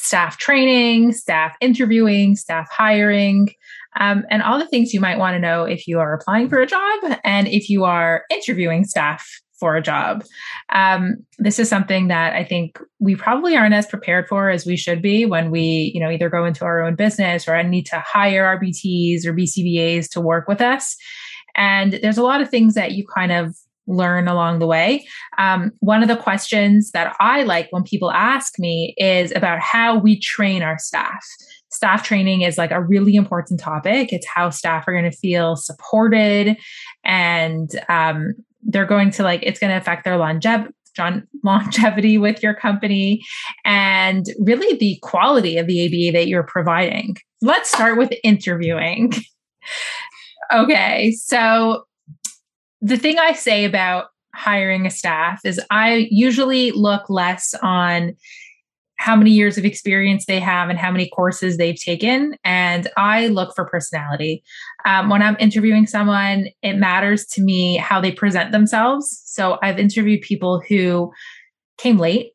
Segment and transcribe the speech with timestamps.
[0.00, 3.50] staff training, staff interviewing, staff hiring,
[3.98, 6.60] um, and all the things you might want to know if you are applying for
[6.60, 9.28] a job and if you are interviewing staff
[9.58, 10.24] for a job.
[10.70, 14.76] Um, this is something that I think we probably aren't as prepared for as we
[14.76, 18.00] should be when we, you know, either go into our own business or need to
[18.00, 20.96] hire RBTs or BCBAs to work with us.
[21.54, 23.54] And there's a lot of things that you kind of
[23.86, 25.06] learn along the way.
[25.38, 29.98] Um, one of the questions that I like when people ask me is about how
[29.98, 31.24] we train our staff.
[31.70, 34.12] Staff training is like a really important topic.
[34.12, 36.56] It's how staff are going to feel supported
[37.04, 40.74] and um, they're going to like, it's going to affect their longevity.
[41.44, 43.22] longevity with your company
[43.64, 47.16] and really the quality of the ABA that you're providing.
[47.40, 49.14] Let's start with interviewing.
[50.52, 51.84] okay, so
[52.80, 58.16] the thing I say about hiring a staff is I usually look less on
[59.00, 62.34] how many years of experience they have and how many courses they've taken.
[62.44, 64.42] And I look for personality.
[64.84, 69.22] Um, when I'm interviewing someone, it matters to me how they present themselves.
[69.24, 71.10] So I've interviewed people who
[71.78, 72.32] came late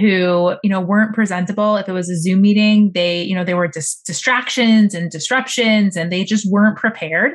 [0.00, 3.56] who you know weren't presentable if it was a zoom meeting they you know there
[3.56, 7.32] were dis- distractions and disruptions and they just weren't prepared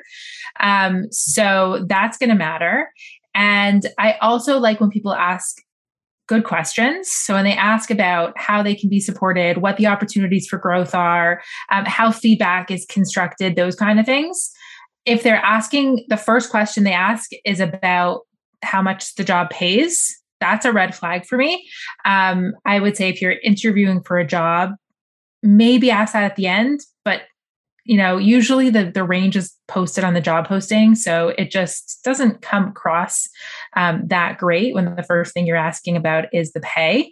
[0.59, 2.91] um, so that's going to matter.
[3.33, 5.57] And I also like when people ask
[6.27, 7.11] good questions.
[7.11, 10.95] So when they ask about how they can be supported, what the opportunities for growth
[10.95, 14.51] are, um, how feedback is constructed, those kind of things.
[15.05, 18.21] If they're asking, the first question they ask is about
[18.63, 20.19] how much the job pays.
[20.39, 21.67] That's a red flag for me.
[22.05, 24.71] Um, I would say if you're interviewing for a job,
[25.41, 27.21] maybe ask that at the end, but
[27.85, 31.99] you know, usually the the range is posted on the job posting, so it just
[32.03, 33.29] doesn't come across
[33.75, 37.11] um, that great when the first thing you're asking about is the pay.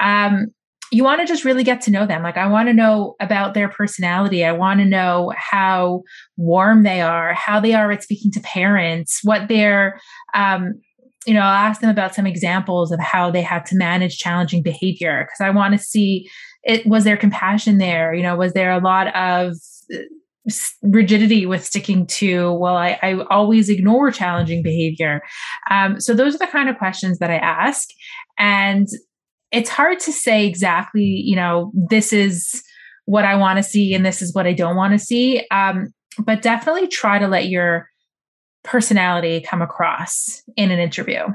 [0.00, 0.48] Um,
[0.92, 2.24] you want to just really get to know them.
[2.24, 4.44] Like, I want to know about their personality.
[4.44, 6.02] I want to know how
[6.36, 10.00] warm they are, how they are at speaking to parents, what their
[10.34, 10.80] um,
[11.26, 14.62] you know, I'll ask them about some examples of how they had to manage challenging
[14.62, 16.28] behavior because I want to see
[16.62, 18.14] it was there compassion there?
[18.14, 19.56] You know was there a lot of
[20.82, 25.20] rigidity with sticking to well I, I always ignore challenging behavior?
[25.70, 27.88] Um, so those are the kind of questions that i ask.
[28.38, 28.88] And
[29.52, 32.62] it's hard to say exactly you know this is
[33.04, 35.46] what i want to see and this is what i don't want to see.
[35.50, 37.89] Um, but definitely try to let your
[38.62, 41.26] personality come across in an interview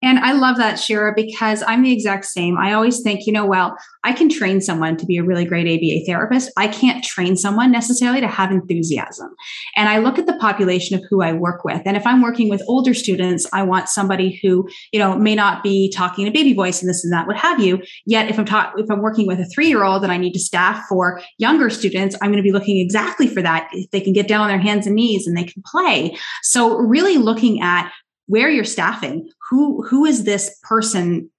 [0.00, 2.56] and I love that, Shira, because I'm the exact same.
[2.56, 5.66] I always think, you know, well, I can train someone to be a really great
[5.66, 6.52] ABA therapist.
[6.56, 9.34] I can't train someone necessarily to have enthusiasm.
[9.76, 11.82] And I look at the population of who I work with.
[11.84, 15.64] And if I'm working with older students, I want somebody who, you know, may not
[15.64, 17.82] be talking in a baby voice and this and that, what have you.
[18.06, 20.84] Yet if I'm talking, if I'm working with a three-year-old and I need to staff
[20.88, 23.68] for younger students, I'm going to be looking exactly for that.
[23.72, 26.16] If they can get down on their hands and knees and they can play.
[26.42, 27.90] So really looking at
[28.28, 31.30] where you're staffing who who is this person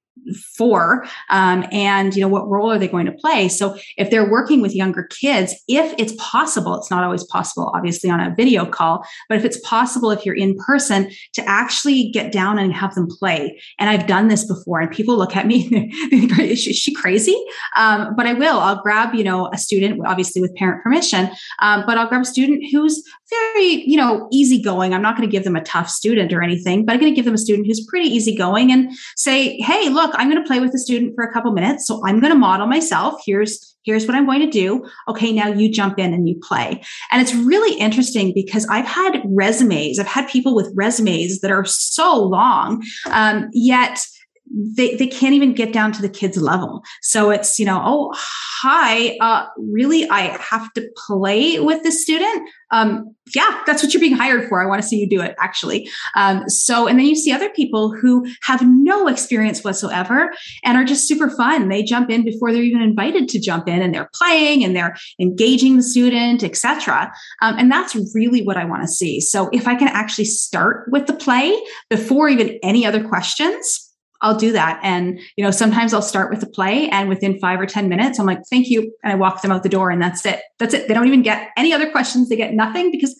[0.55, 1.05] for?
[1.29, 3.47] Um, and you know what role are they going to play?
[3.47, 8.09] So if they're working with younger kids if it's possible it's not always possible obviously
[8.09, 12.31] on a video call but if it's possible if you're in person to actually get
[12.31, 13.59] down and have them play.
[13.77, 15.67] And i've done this before and people look at me
[16.11, 17.35] is she crazy?
[17.75, 18.59] Um, but i will.
[18.59, 22.25] I'll grab you know a student obviously with parent permission um, but i'll grab a
[22.25, 26.31] student who's very you know easygoing i'm not going to give them a tough student
[26.33, 29.57] or anything but i'm going to give them a student who's pretty easygoing and say
[29.61, 31.87] hey look I'm going to play with the student for a couple minutes.
[31.87, 33.21] So I'm going to model myself.
[33.25, 34.85] Here's here's what I'm going to do.
[35.07, 36.83] Okay, now you jump in and you play.
[37.11, 39.97] And it's really interesting because I've had resumes.
[39.97, 43.99] I've had people with resumes that are so long, um, yet
[44.51, 46.83] they, they can't even get down to the kids level.
[47.01, 48.13] So it's you know oh
[48.61, 52.49] hi uh, really i have to play with the student?
[52.71, 54.61] Um, yeah that's what you're being hired for.
[54.61, 55.89] I want to see you do it actually.
[56.15, 60.31] Um, so and then you see other people who have no experience whatsoever
[60.63, 61.69] and are just super fun.
[61.69, 64.95] They jump in before they're even invited to jump in and they're playing and they're
[65.19, 67.11] engaging the student etc
[67.41, 69.21] um, and that's really what i want to see.
[69.21, 71.59] So if i can actually start with the play
[71.89, 73.88] before even any other questions
[74.21, 74.79] I'll do that.
[74.83, 78.19] And, you know, sometimes I'll start with a play and within five or 10 minutes,
[78.19, 78.93] I'm like, thank you.
[79.03, 80.41] And I walk them out the door and that's it.
[80.57, 80.87] That's it.
[80.87, 82.29] They don't even get any other questions.
[82.29, 83.15] They get nothing because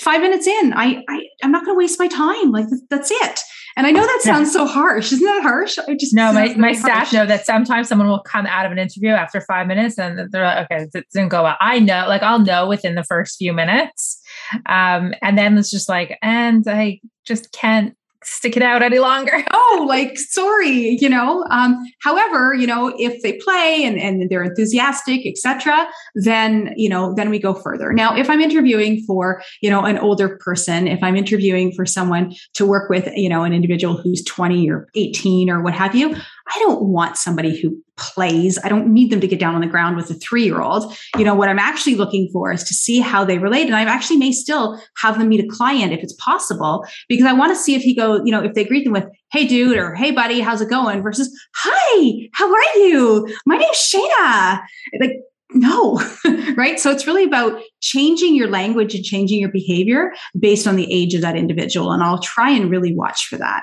[0.00, 2.50] five minutes in, I, I I'm not going to waste my time.
[2.50, 3.40] Like that's it.
[3.76, 5.12] And I know that sounds so harsh.
[5.12, 5.78] Isn't that harsh?
[5.78, 6.32] I just no.
[6.32, 9.66] My, my staff know that sometimes someone will come out of an interview after five
[9.66, 11.56] minutes and they're like, okay, it didn't go well.
[11.60, 14.20] I know, like I'll know within the first few minutes,
[14.66, 19.44] um, and then it's just like, and I just can't stick it out any longer.
[19.52, 21.44] oh, like sorry, you know.
[21.50, 27.14] Um, however, you know, if they play and, and they're enthusiastic, etc., then you know,
[27.14, 27.92] then we go further.
[27.92, 32.34] Now, if I'm interviewing for, you know, an older person, if I'm interviewing for someone
[32.54, 36.16] to work with, you know, an individual who's 20 or 18 or what have you,
[36.48, 38.58] I don't want somebody who plays.
[38.64, 40.96] I don't need them to get down on the ground with a three year old.
[41.16, 43.66] You know, what I'm actually looking for is to see how they relate.
[43.66, 47.32] And I actually may still have them meet a client if it's possible, because I
[47.32, 49.76] want to see if he go, you know, if they greet them with, hey, dude,
[49.76, 51.02] or hey, buddy, how's it going?
[51.02, 53.28] versus, hi, how are you?
[53.46, 54.60] My name's Shayna.
[55.00, 55.16] Like,
[55.54, 56.02] no,
[56.56, 56.80] right?
[56.80, 61.14] So it's really about changing your language and changing your behavior based on the age
[61.14, 61.92] of that individual.
[61.92, 63.62] And I'll try and really watch for that.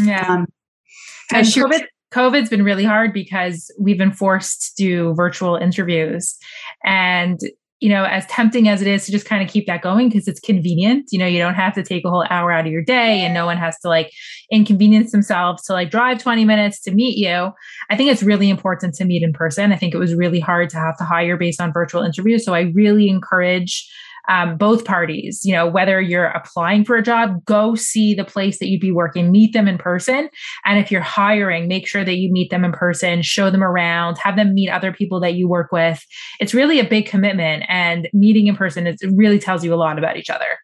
[0.00, 0.26] Yeah.
[0.26, 0.46] Um,
[1.32, 6.36] and COVID, COVID's been really hard because we've been forced to do virtual interviews.
[6.84, 7.40] And,
[7.80, 10.28] you know, as tempting as it is to just kind of keep that going because
[10.28, 12.84] it's convenient, you know, you don't have to take a whole hour out of your
[12.84, 14.12] day and no one has to like
[14.50, 17.50] inconvenience themselves to like drive 20 minutes to meet you.
[17.90, 19.72] I think it's really important to meet in person.
[19.72, 22.44] I think it was really hard to have to hire based on virtual interviews.
[22.44, 23.90] So I really encourage
[24.28, 25.40] um, both parties.
[25.44, 28.92] You know, whether you're applying for a job, go see the place that you'd be
[28.92, 30.28] working, meet them in person.
[30.64, 34.18] And if you're hiring, make sure that you meet them in person, show them around,
[34.18, 36.04] have them meet other people that you work with.
[36.40, 39.98] It's really a big commitment, and meeting in person it really tells you a lot
[39.98, 40.58] about each other.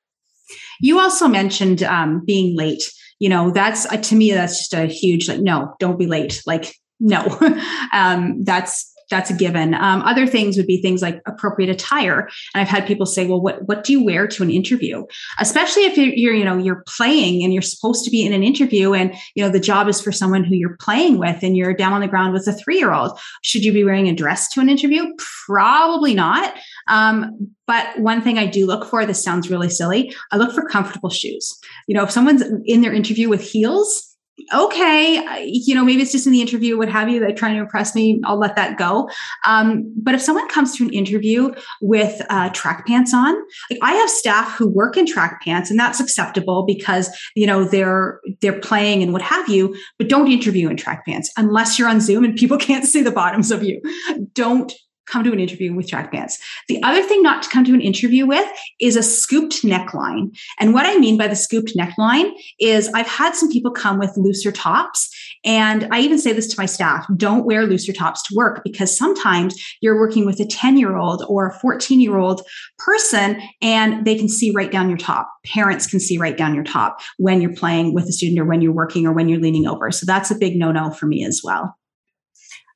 [0.80, 2.82] You also mentioned um, being late.
[3.18, 5.40] You know, that's uh, to me that's just a huge like.
[5.40, 6.42] No, don't be late.
[6.46, 7.26] Like no,
[7.92, 9.74] um, that's that's a given.
[9.74, 12.28] Um, other things would be things like appropriate attire.
[12.54, 15.04] And I've had people say, well, what, what do you wear to an interview?
[15.38, 18.42] Especially if you're, you're, you know, you're playing and you're supposed to be in an
[18.42, 21.74] interview and, you know, the job is for someone who you're playing with and you're
[21.74, 23.18] down on the ground with a three-year-old.
[23.42, 25.04] Should you be wearing a dress to an interview?
[25.46, 26.54] Probably not.
[26.88, 30.66] Um, but one thing I do look for, this sounds really silly, I look for
[30.68, 31.58] comfortable shoes.
[31.86, 34.07] You know, if someone's in their interview with heels,
[34.52, 37.60] okay, you know, maybe it's just in the interview, what have you, they're trying to
[37.60, 38.20] impress me.
[38.24, 39.08] I'll let that go.
[39.44, 43.34] Um, but if someone comes to an interview with uh, track pants on,
[43.70, 47.64] like I have staff who work in track pants, and that's acceptable because you know
[47.64, 49.76] they're they're playing and what have you.
[49.98, 53.12] But don't interview in track pants unless you're on Zoom and people can't see the
[53.12, 53.80] bottoms of you.
[54.34, 54.72] Don't
[55.08, 56.38] come to an interview with track pants.
[56.68, 58.48] The other thing not to come to an interview with
[58.80, 60.36] is a scooped neckline.
[60.60, 64.16] And what I mean by the scooped neckline is I've had some people come with
[64.16, 65.08] looser tops.
[65.44, 68.96] And I even say this to my staff don't wear looser tops to work because
[68.96, 72.42] sometimes you're working with a 10 year old or a 14 year old
[72.78, 75.30] person and they can see right down your top.
[75.46, 78.60] Parents can see right down your top when you're playing with a student or when
[78.60, 79.90] you're working or when you're leaning over.
[79.90, 81.77] So that's a big no no for me as well.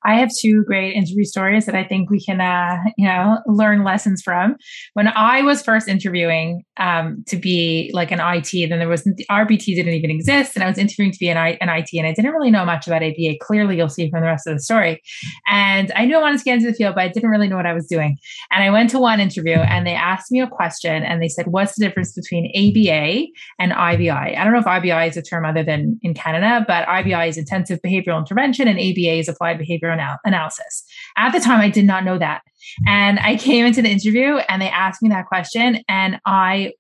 [0.04, 3.85] I have two great interview stories that I think we can, uh, you know, learn
[3.85, 4.56] lessons from.
[4.94, 8.69] When I was first interviewing, um, to be like an IT.
[8.69, 11.37] Then there was the RBT didn't even exist, and I was interviewing to be an,
[11.37, 13.37] I, an IT, and I didn't really know much about ABA.
[13.41, 15.02] Clearly, you'll see from the rest of the story.
[15.47, 17.57] And I knew I wanted to get into the field, but I didn't really know
[17.57, 18.17] what I was doing.
[18.50, 21.49] And I went to one interview, and they asked me a question, and they said,
[21.49, 23.26] "What's the difference between ABA
[23.59, 26.87] and IBI?" I don't know if IBI is a term other than in Canada, but
[26.88, 30.85] IBI is intensive behavioral intervention, and ABA is applied behavioral anal- analysis.
[31.16, 32.42] At the time, I did not know that.
[32.87, 36.73] And I came into the interview and they asked me that question, and I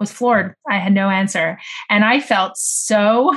[0.00, 0.54] was floored.
[0.70, 1.58] I had no answer.
[1.90, 3.36] And I felt so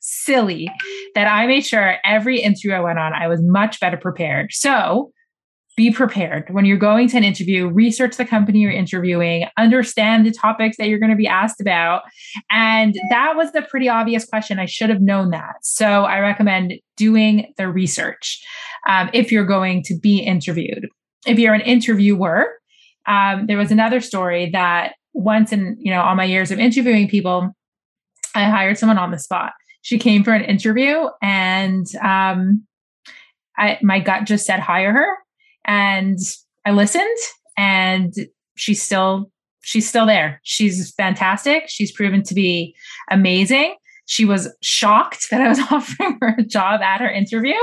[0.00, 0.70] silly
[1.14, 4.52] that I made sure every interview I went on, I was much better prepared.
[4.52, 5.12] So
[5.76, 10.30] be prepared when you're going to an interview, research the company you're interviewing, understand the
[10.30, 12.02] topics that you're going to be asked about.
[12.50, 14.58] And that was the pretty obvious question.
[14.58, 15.56] I should have known that.
[15.62, 18.42] So I recommend doing the research
[18.88, 20.88] um, if you're going to be interviewed.
[21.26, 22.46] If you're an interviewer,
[23.06, 27.08] um, there was another story that once in you know all my years of interviewing
[27.08, 27.50] people
[28.34, 29.52] i hired someone on the spot.
[29.80, 32.66] She came for an interview and um,
[33.56, 35.16] I, my gut just said hire her.
[35.64, 36.18] And
[36.64, 37.16] i listened
[37.56, 38.12] and
[38.56, 39.30] she's still
[39.62, 40.40] she's still there.
[40.44, 41.64] She's fantastic.
[41.68, 42.76] She's proven to be
[43.10, 43.74] amazing
[44.06, 47.54] she was shocked that i was offering her a job at her interview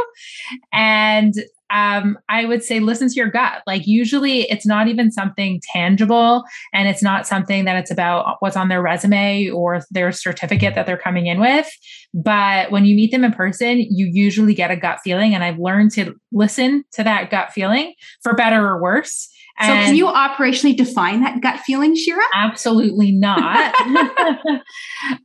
[0.71, 1.33] and
[1.73, 3.63] um, I would say listen to your gut.
[3.65, 8.55] Like usually it's not even something tangible and it's not something that it's about what's
[8.55, 11.67] on their resume or their certificate that they're coming in with.
[12.13, 15.33] But when you meet them in person, you usually get a gut feeling.
[15.33, 19.27] And I've learned to listen to that gut feeling for better or worse.
[19.61, 22.23] So can you operationally define that gut feeling, Shira?
[22.33, 23.73] Absolutely not.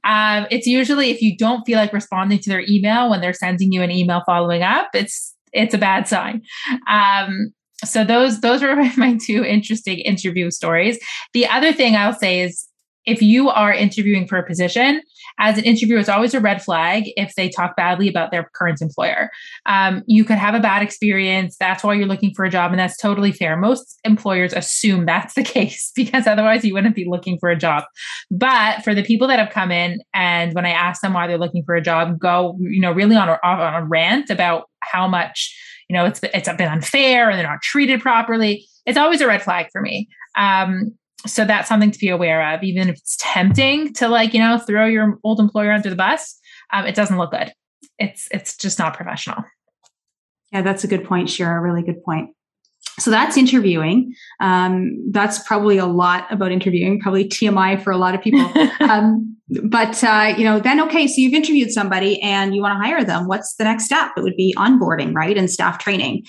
[0.05, 3.73] um, it's usually if you don't feel like responding to their email when they're sending
[3.73, 6.43] you an email following up, it's it's a bad sign.
[6.89, 7.53] Um,
[7.85, 10.99] so those those were my two interesting interview stories.
[11.33, 12.68] The other thing I'll say is
[13.09, 15.01] if you are interviewing for a position,
[15.39, 18.83] as an interviewer, it's always a red flag if they talk badly about their current
[18.83, 19.31] employer.
[19.65, 21.57] Um, you could have a bad experience.
[21.59, 23.57] That's why you're looking for a job, and that's totally fair.
[23.57, 27.85] Most employers assume that's the case because otherwise you wouldn't be looking for a job.
[28.31, 31.39] But for the people that have come in, and when I ask them why they're
[31.39, 35.09] looking for a job, go you know really on a, on a rant about how
[35.09, 35.57] much
[35.89, 38.67] you know it's it's been unfair and they're not treated properly.
[38.85, 40.09] It's always a red flag for me.
[40.37, 40.93] Um,
[41.27, 44.59] so that's something to be aware of even if it's tempting to like you know
[44.59, 46.39] throw your old employer under the bus
[46.73, 47.53] um, it doesn't look good.
[47.99, 49.43] It's it's just not professional.
[50.53, 52.31] Yeah that's a good point shira really good point.
[52.99, 54.13] So that's interviewing.
[54.41, 58.51] Um, that's probably a lot about interviewing probably tmi for a lot of people.
[58.81, 62.87] Um, but uh, you know then okay so you've interviewed somebody and you want to
[62.87, 63.27] hire them.
[63.27, 64.13] What's the next step?
[64.17, 66.25] It would be onboarding right and staff training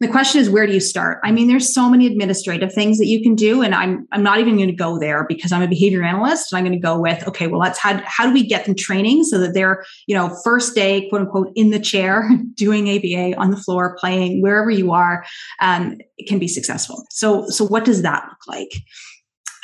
[0.00, 1.18] the question is where do you start?
[1.24, 4.38] I mean there's so many administrative things that you can do and i'm i'm not
[4.38, 6.98] even going to go there because i'm a behavior analyst and i'm going to go
[6.98, 10.14] with okay well let's how, how do we get them training so that they're you
[10.14, 14.70] know first day quote unquote in the chair doing aba on the floor playing wherever
[14.70, 15.24] you are
[15.60, 17.04] um, can be successful.
[17.10, 18.72] So so what does that look like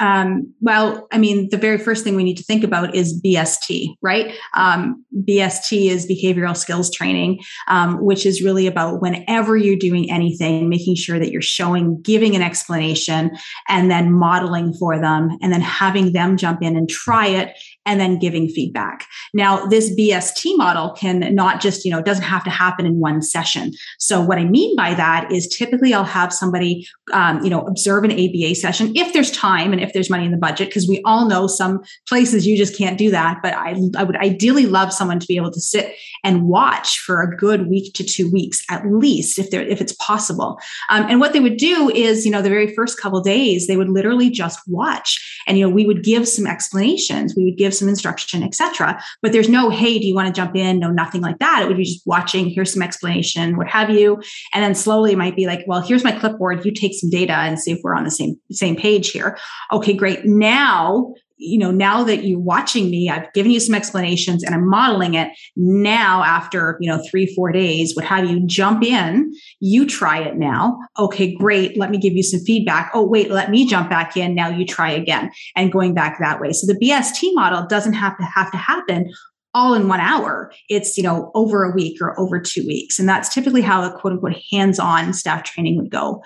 [0.01, 3.95] um, well, I mean, the very first thing we need to think about is BST,
[4.03, 4.35] right?
[4.57, 10.69] Um, BST is behavioral skills training, um, which is really about whenever you're doing anything,
[10.69, 13.31] making sure that you're showing, giving an explanation,
[13.69, 18.01] and then modeling for them, and then having them jump in and try it and
[18.01, 19.07] then giving feedback.
[19.35, 23.23] Now, this BST model can not just, you know, doesn't have to happen in one
[23.23, 23.73] session.
[23.99, 28.05] So what I mean by that is typically I'll have somebody, um, you know, observe
[28.05, 31.03] an ABA session if there's time and if there's money in the budget, because we
[31.05, 33.41] all know some places you just can't do that.
[33.43, 37.21] But I, I would ideally love someone to be able to sit and watch for
[37.21, 40.59] a good week to two weeks at least, if they're if it's possible.
[40.89, 43.77] Um, and what they would do is, you know, the very first couple days they
[43.77, 47.72] would literally just watch, and you know, we would give some explanations, we would give
[47.75, 49.02] some instruction, etc.
[49.21, 50.79] But there's no, hey, do you want to jump in?
[50.79, 51.62] No, nothing like that.
[51.62, 52.49] It would be just watching.
[52.49, 54.21] Here's some explanation, what have you,
[54.52, 56.64] and then slowly it might be like, well, here's my clipboard.
[56.64, 59.38] You take some data and see if we're on the same same page here.
[59.73, 60.25] Okay, great.
[60.25, 64.69] Now you know, now that you're watching me, I've given you some explanations and I'm
[64.69, 65.29] modeling it.
[65.57, 70.37] Now, after, you know, three, four days, what have you jump in, you try it
[70.37, 70.79] now.
[70.99, 71.77] Okay, great.
[71.77, 72.91] Let me give you some feedback.
[72.95, 74.35] Oh, wait, let me jump back in.
[74.35, 76.53] Now you try again and going back that way.
[76.53, 79.11] So the BST model doesn't have to have to happen
[79.55, 80.53] all in one hour.
[80.69, 82.99] It's, you know, over a week or over two weeks.
[82.99, 86.23] And that's typically how a quote unquote hands on staff training would go.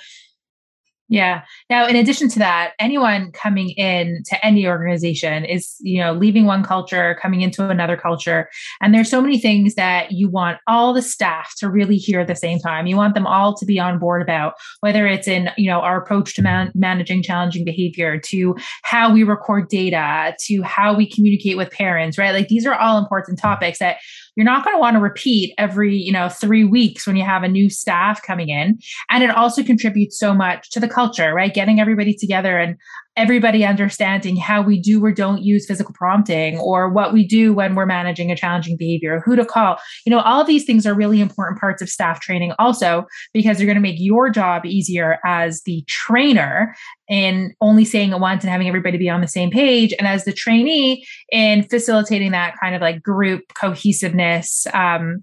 [1.09, 1.43] Yeah.
[1.71, 6.47] Now, in addition to that, anyone coming in to any organization is, you know, leaving
[6.47, 8.49] one culture, coming into another culture.
[8.81, 12.27] And there's so many things that you want all the staff to really hear at
[12.27, 12.89] the same time.
[12.89, 16.01] You want them all to be on board about whether it's in, you know, our
[16.01, 21.57] approach to man- managing challenging behavior, to how we record data, to how we communicate
[21.57, 22.33] with parents, right?
[22.33, 23.99] Like these are all important topics that
[24.37, 27.43] you're not going to want to repeat every you know three weeks when you have
[27.43, 28.79] a new staff coming in.
[29.11, 31.53] And it also contributes so much to the culture right?
[31.53, 32.77] Getting everybody together and
[33.17, 37.75] everybody understanding how we do or don't use physical prompting or what we do when
[37.75, 39.79] we're managing a challenging behavior, who to call.
[40.05, 43.67] You know, all these things are really important parts of staff training also because they're
[43.67, 46.75] going to make your job easier as the trainer
[47.09, 50.25] in only saying it once and having everybody be on the same page and as
[50.25, 55.23] the trainee in facilitating that kind of like group cohesiveness um,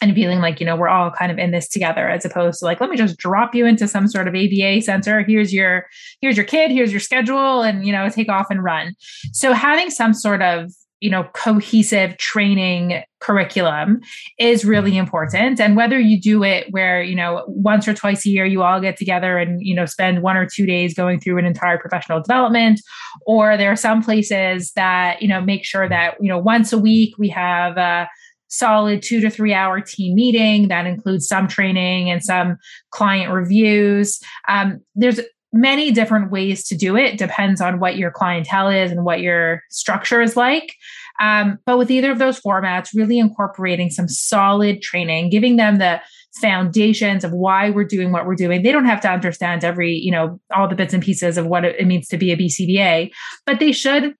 [0.00, 2.64] and feeling like you know we're all kind of in this together as opposed to
[2.64, 5.22] like let me just drop you into some sort of aba center.
[5.22, 5.86] Here's your
[6.20, 8.94] here's your kid here's your schedule and you know take off and run.
[9.32, 14.00] So having some sort of you know cohesive training curriculum
[14.38, 15.60] is really important.
[15.60, 18.80] And whether you do it where you know once or twice a year you all
[18.80, 22.22] get together and you know spend one or two days going through an entire professional
[22.22, 22.80] development
[23.26, 26.78] or there are some places that you know make sure that you know once a
[26.78, 28.06] week we have uh,
[28.50, 32.58] solid two to three hour team meeting that includes some training and some
[32.90, 34.20] client reviews.
[34.48, 35.20] Um, there's
[35.52, 39.62] many different ways to do it, depends on what your clientele is and what your
[39.70, 40.74] structure is like.
[41.20, 46.00] Um, but with either of those formats, really incorporating some solid training, giving them the
[46.40, 48.62] foundations of why we're doing what we're doing.
[48.62, 51.64] They don't have to understand every, you know, all the bits and pieces of what
[51.64, 53.10] it means to be a BCBA,
[53.44, 54.14] but they should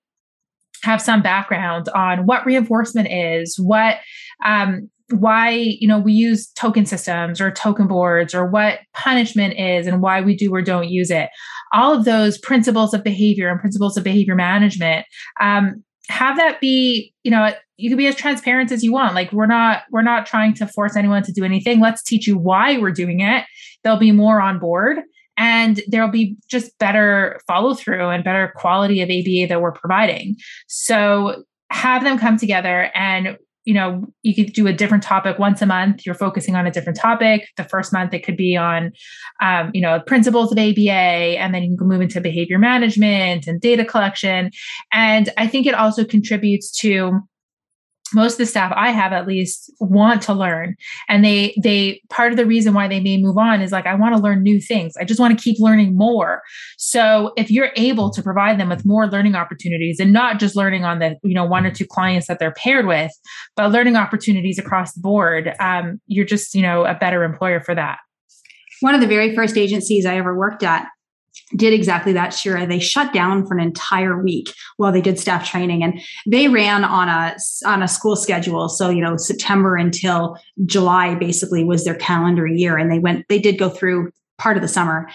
[0.83, 3.97] have some background on what reinforcement is, what
[4.45, 9.87] um, why you know we use token systems or token boards or what punishment is
[9.87, 11.29] and why we do or don't use it.
[11.73, 15.07] All of those principles of behavior and principles of behavior management
[15.41, 19.15] um, have that be you know you can be as transparent as you want.
[19.15, 21.81] Like we're not we're not trying to force anyone to do anything.
[21.81, 23.45] Let's teach you why we're doing it.
[23.83, 24.99] They'll be more on board
[25.41, 30.37] and there'll be just better follow through and better quality of ABA that we're providing.
[30.69, 35.63] So have them come together and you know you could do a different topic once
[35.63, 36.05] a month.
[36.05, 37.49] You're focusing on a different topic.
[37.57, 38.93] The first month it could be on
[39.41, 43.61] um, you know principles of aba and then you can move into behavior management and
[43.61, 44.51] data collection.
[44.93, 47.21] And i think it also contributes to
[48.15, 50.77] most of the staff I have at least want to learn
[51.09, 53.95] and they they part of the reason why they may move on is like I
[53.95, 54.95] want to learn new things.
[54.99, 56.43] I just want to keep learning more.
[56.79, 60.85] So if you're able to provide them with more learning opportunities and not just learning
[60.85, 63.13] on the you know one or two clients that they're paired with,
[63.57, 67.75] but learning opportunities across the board, um, you're just you know a better employer for
[67.75, 67.99] that.
[68.81, 70.87] One of the very first agencies I ever worked at
[71.57, 72.67] did exactly that shira.
[72.67, 76.85] They shut down for an entire week while they did staff training and they ran
[76.85, 78.69] on a on a school schedule.
[78.69, 83.39] So you know september until july basically was their calendar year and they went they
[83.39, 85.07] did go through part of the summer.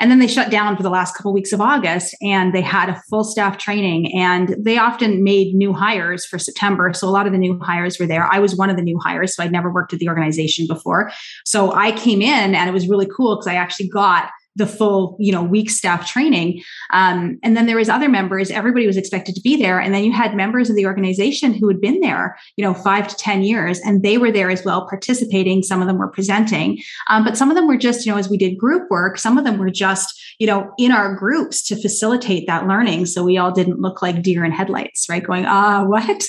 [0.00, 2.62] And then they shut down for the last couple of weeks of august and they
[2.62, 6.92] had a full staff training and they often made new hires for september.
[6.94, 8.26] So a lot of the new hires were there.
[8.32, 11.12] I was one of the new hires so i'd never worked at the organization before.
[11.44, 15.16] So i came in and it was really cool because i actually got the full
[15.18, 16.62] you know week staff training.
[16.90, 18.50] Um, and then there was other members.
[18.50, 19.80] Everybody was expected to be there.
[19.80, 23.08] And then you had members of the organization who had been there you know five
[23.08, 25.62] to ten years and they were there as well participating.
[25.62, 26.80] Some of them were presenting.
[27.08, 29.38] Um, but some of them were just you know as we did group work some
[29.38, 33.38] of them were just you know in our groups to facilitate that learning so we
[33.38, 35.24] all didn't look like deer in headlights right?
[35.24, 36.24] Going ah what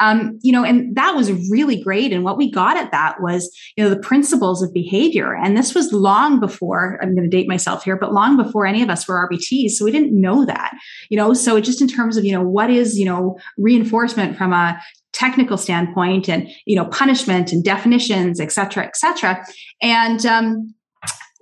[0.00, 3.50] um, you know and that was really great and what we got at that was
[3.76, 7.48] you know the principles of behavior and this was long before i'm going to date
[7.48, 9.72] myself here, but long before any of us were RBTs.
[9.72, 10.72] So we didn't know that,
[11.10, 14.52] you know, so just in terms of, you know, what is, you know, reinforcement from
[14.52, 14.80] a
[15.12, 19.44] technical standpoint and, you know, punishment and definitions, et cetera, et cetera.
[19.82, 20.74] And, um,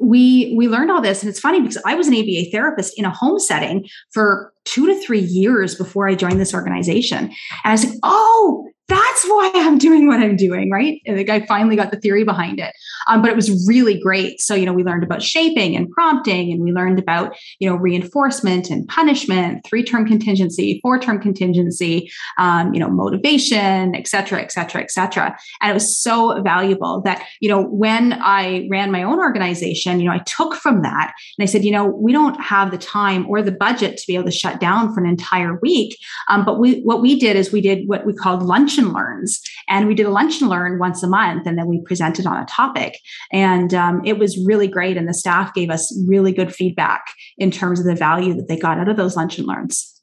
[0.00, 3.04] we we learned all this and it's funny because i was an aba therapist in
[3.04, 7.72] a home setting for two to three years before i joined this organization and i
[7.72, 11.00] was like oh that's why I'm doing what I'm doing, right?
[11.04, 12.72] And the guy finally got the theory behind it.
[13.06, 14.40] Um, but it was really great.
[14.40, 17.76] So, you know, we learned about shaping and prompting, and we learned about, you know,
[17.76, 24.40] reinforcement and punishment, three term contingency, four term contingency, um, you know, motivation, et cetera,
[24.40, 25.36] et cetera, et cetera.
[25.60, 30.06] And it was so valuable that, you know, when I ran my own organization, you
[30.06, 33.28] know, I took from that and I said, you know, we don't have the time
[33.28, 35.96] or the budget to be able to shut down for an entire week.
[36.28, 39.40] Um, but we, what we did is we did what we called lunch and learns,
[39.68, 42.42] and we did a lunch and learn once a month, and then we presented on
[42.42, 42.98] a topic,
[43.32, 44.96] and um, it was really great.
[44.96, 48.56] And the staff gave us really good feedback in terms of the value that they
[48.56, 49.94] got out of those lunch and learns.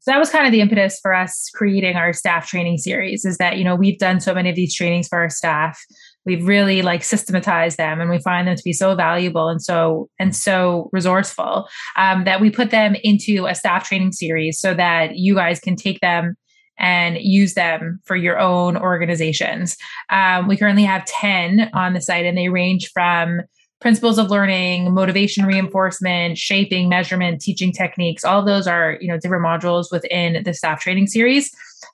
[0.00, 3.38] So that was kind of the impetus for us creating our staff training series is
[3.38, 5.78] that, you know, we've done so many of these trainings for our staff.
[6.24, 10.08] We've really like systematized them and we find them to be so valuable and so
[10.18, 15.16] and so resourceful um, that we put them into a staff training series so that
[15.16, 16.36] you guys can take them
[16.78, 19.76] and use them for your own organizations.
[20.10, 23.42] Um, we currently have 10 on the site and they range from
[23.80, 28.24] principles of learning, motivation reinforcement, shaping, measurement, teaching techniques.
[28.24, 31.50] All those are, you know, different modules within the staff training series.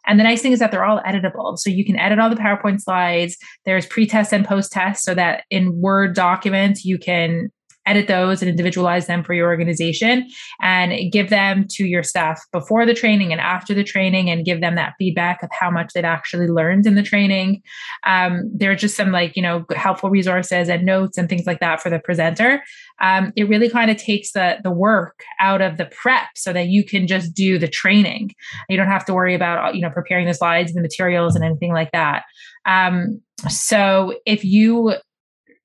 [0.06, 1.58] And the nice thing is that they're all editable.
[1.58, 3.36] So you can edit all the PowerPoint slides.
[3.64, 7.50] There's pre-test and post-test so that in Word documents you can
[7.88, 10.28] edit those and individualize them for your organization
[10.60, 14.60] and give them to your staff before the training and after the training and give
[14.60, 17.62] them that feedback of how much they've actually learned in the training.
[18.06, 21.60] Um, there are just some like, you know, helpful resources and notes and things like
[21.60, 22.62] that for the presenter.
[23.00, 26.66] Um, it really kind of takes the, the work out of the prep so that
[26.66, 28.32] you can just do the training.
[28.68, 31.72] You don't have to worry about, you know, preparing the slides, the materials and anything
[31.72, 32.24] like that.
[32.66, 34.94] Um, so if you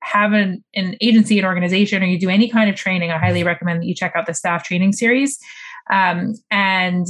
[0.04, 3.42] have an, an agency, an organization, or you do any kind of training, I highly
[3.42, 5.38] recommend that you check out the staff training series
[5.90, 7.06] um, and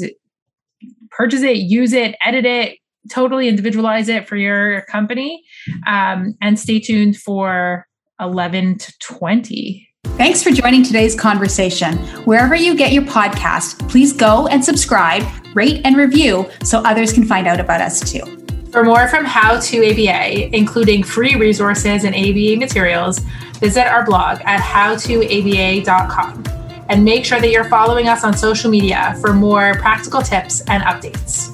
[1.10, 2.78] purchase it, use it, edit it,
[3.10, 5.44] totally individualize it for your company.
[5.86, 7.86] Um, and stay tuned for
[8.20, 9.88] 11 to 20.
[10.16, 11.98] Thanks for joining today's conversation.
[12.24, 17.24] Wherever you get your podcast, please go and subscribe, rate, and review so others can
[17.24, 18.22] find out about us too.
[18.74, 23.20] For more from How to ABA, including free resources and ABA materials,
[23.60, 26.44] visit our blog at howtoaba.com.
[26.88, 30.82] And make sure that you're following us on social media for more practical tips and
[30.82, 31.53] updates.